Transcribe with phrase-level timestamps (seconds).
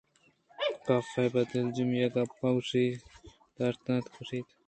[0.85, 2.69] کاف ءَ پہ دلجمی گپ گوش
[3.57, 4.49] داشت اَنت ءُگوٛشت